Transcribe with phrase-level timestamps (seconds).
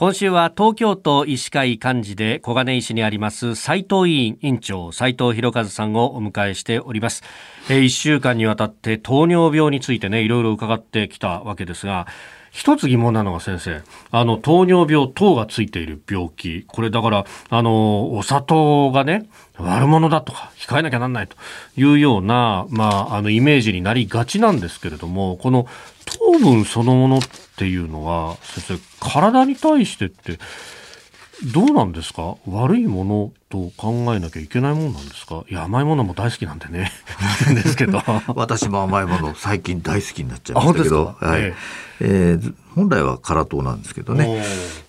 [0.00, 7.24] 今週は東京都医師会幹事で小金井市にあります斉藤委員委員長斉藤博和さんをお迎えしております。
[7.68, 12.06] えー、1週間にわたって糖尿病についてねいろいろ伺ってきたわけですが
[12.52, 19.28] 一つ疑問なのが先生、あの、糖尿病、糖がついている病気、これだから、あの、お砂糖がね、
[19.58, 21.36] 悪者だとか、控えなきゃなんないと
[21.76, 25.66] いうような、まあ、あの、イメージになりがちなんですけれども、この
[26.06, 27.20] 糖分そのものっ
[27.58, 30.38] ていうのは、先生、体に対してって、
[31.52, 32.34] どうなんですか？
[32.48, 35.44] 悪いものと考えなきゃいけないもんなんですか？
[35.48, 36.90] いや甘いものも大好きなんでね。
[37.54, 38.02] ですけど。
[38.34, 41.42] 私も甘いもの最近大好きになっちゃいましたけど、はい。
[41.42, 41.54] え
[42.00, 42.04] え。
[42.34, 44.42] ー、本来は辛党なんですけどね、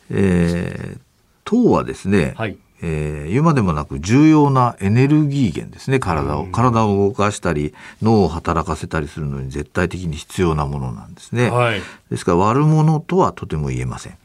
[0.09, 0.99] えー、
[1.45, 5.99] 糖はですね、はいえー、言うまでもなく重要なエネルギー源ですね。
[5.99, 14.17] 体を、体を動かしたり脳を働かせたりするのに絶対的に必要なものなんですね、はい、ですから悪者とはとても言えません。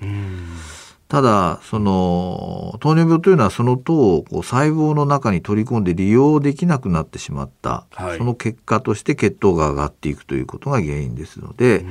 [1.06, 11.84] ただその糖尿病というのはその糖をこう細胞の中に取り込んで利用できなくなってしまった、はい、その結果として血糖が上がっていくということが原因ですので、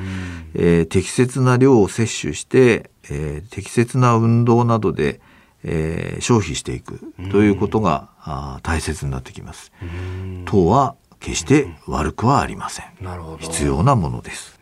[0.55, 5.21] えー、適切な量を摂取して、えー、適切な運動などで、
[5.63, 6.99] えー、消費していく
[7.31, 9.71] ということが、あ大切になってきます。
[10.45, 12.85] 糖は決して悪くはありません。
[13.01, 14.59] なるほど必要なものです。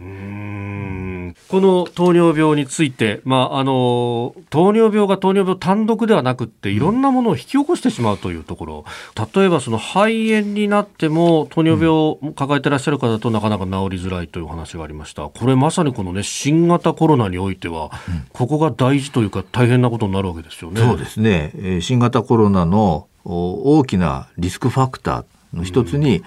[1.47, 8.85] この糖尿病について、まあ、あの糖尿病が糖尿病単独ではなくっていろんなものを引き起こしてしまうというところ、
[9.17, 15.29] うん、例えばその肺炎になっても糖尿病を抱えてらっしゃる方となかなか治りづらいという話がありました。
[15.29, 17.91] これまさにこのね新型コロナにおいては、
[18.33, 20.81] ここが大事というか大変なことになるわけですよね。
[20.81, 21.79] そうですね。
[21.81, 26.25] 新型コロナの大きなリスクファクターの一つに、うん。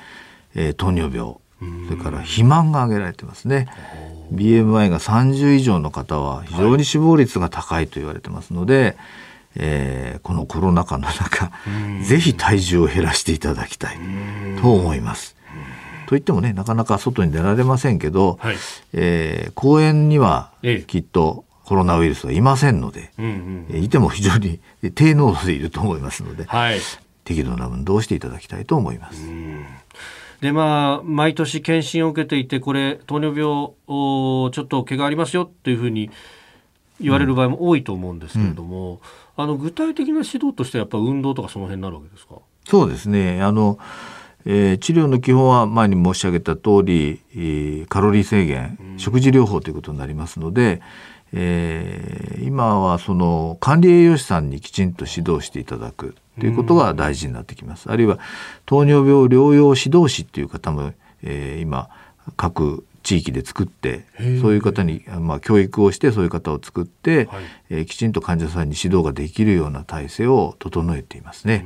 [0.56, 1.34] えー、糖尿病。
[1.88, 3.68] それから肥満が挙げられてますね
[4.34, 8.96] BMI が30以上の方は非常に死亡率が高いと言われてますので、はい、
[9.56, 11.52] えー、このコロナ禍の中
[12.02, 13.98] ぜひ体重を減らしていただきたい
[14.60, 15.36] と思います。
[16.06, 18.56] といってもねなかなか外に出られませんけど、はい、
[18.92, 20.50] えー、公園には
[20.86, 24.60] きっとコロナウイルスはいませんので、うんうん、いても非常に
[24.94, 26.80] 低濃度でいると思いますので、はい、
[27.24, 29.22] 適度な運動をしていただきたいと思います。
[30.44, 36.10] でまあ、毎年検診を受けていてこれ糖尿病ちょっと毛がありますよっていうふうに
[37.00, 39.00] 言われる場合も多いと思うんですけれども、
[39.38, 42.34] うん、あの具体的な指導としてはやっぱ運動とかその辺になるわけですか？
[42.68, 43.40] そうですね。
[43.40, 43.78] あの、
[44.44, 50.82] えー、治療の基本は前に申し上げた通り、えー、カロリー制限、うん、食事療法ということになりますので、
[51.32, 57.90] えー、今はその管理栄養士さんにきちんと指導していただくということが大事になってきます。
[57.90, 58.18] あるいは
[58.66, 61.88] 糖尿病療養指導士っていう方も、えー、今
[62.36, 64.06] 各地域で作って
[64.40, 71.64] そういう方に、まあ、教育をしてそういう方を作って、はい、えー、きちんと患者さんに指導ができるような体制を整えていますね。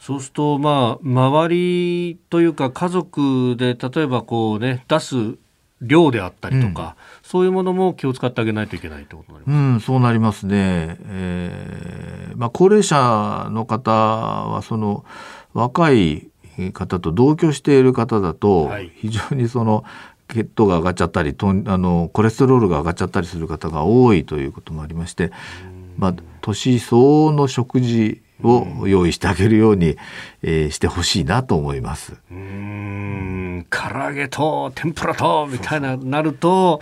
[0.00, 5.36] そうすると、まあ、周りというか家族で例えばこうね出す
[5.82, 10.96] 量であったりとか、うん、そういうものも気を使ってあげないといけないということになります、うん、そうなりますね。
[11.06, 15.04] えーまあ、高齢者の方はその
[15.52, 16.28] 若い
[16.72, 19.84] 方と同居している方だと、非常にその
[20.28, 25.30] 血糖が上がっちゃったりとあのコレステロールが上がっちゃったりする方が多いということもありまして、
[25.98, 29.96] まあ、年相応の食事を用意してあげるように、
[30.42, 32.14] えー、してほしいなと思います。
[32.30, 32.91] うん
[33.92, 36.80] 唐揚げと天ぷらとみたいななると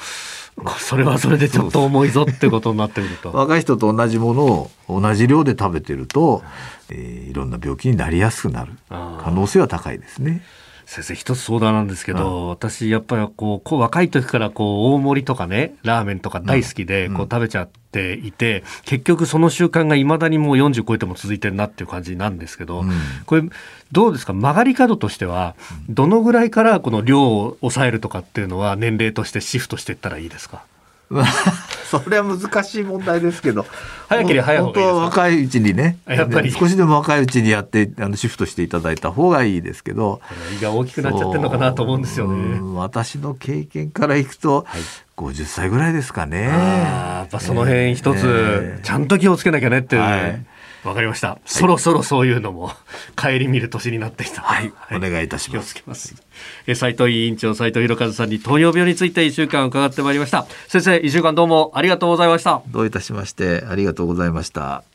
[0.78, 3.32] それはそれでちょっと重いぞってことになってくると。
[3.36, 6.42] 若い人と同じものを同じ量で食べてると、
[6.90, 8.72] えー、いろんな病気になりやすくなる。
[8.88, 10.42] 可能性は高いですね。
[10.90, 22.90] 先生一つ相談なんですけど、うん、私やっぱりこうこう若い時からこう大盛りとかねラーメンとか大好きでこう食べちゃっていて、うん、結局その習慣がいまだにもう40超えても続いてるなっていう感じなんですけど、うん、
[23.24, 23.42] これ
[23.92, 24.32] どうですか？
[24.32, 25.54] 曲がり角としては
[25.88, 30.64] どのぐらいからこの量を抑えるとかっていうのは年齢としてシフトしていったらいいですか？
[31.90, 33.66] それは難しい問題ですけど。
[34.08, 35.98] 早ければ早い方がいい本当は若いうちにね。
[36.06, 36.52] やっぱり。
[36.52, 40.20] 少しでも若いうちにやってあのシフトしていただいた方がいいですけど。
[40.56, 42.60] 胃が大きくなっちゃってるのかなと思うんですよね。
[42.76, 44.80] 私の経験からいくと、はい、
[45.16, 46.44] 50歳ぐらいですかね。
[46.44, 50.46] やっぱその辺一つ、ちゃんと気をつけなきゃねっていう、はい
[50.84, 52.72] わかりました、はい、そろそろそういうのも
[53.16, 54.42] 帰り見る年になってきた。
[54.42, 55.74] はい、はい、お願いいたします。
[55.74, 56.14] 気をつけます。
[56.66, 60.46] え斉藤委員長斉藤博和さんに糖尿病について一週間伺ってまいりました。
[60.68, 62.62] 先生一週間どうもありがとうございました。
[62.68, 64.89] どういたしましてありがとうございました